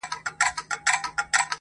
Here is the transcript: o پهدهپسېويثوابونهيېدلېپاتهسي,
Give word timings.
o 0.03 0.07
پهدهپسېويثوابونهيېدلېپاتهسي, 0.07 1.47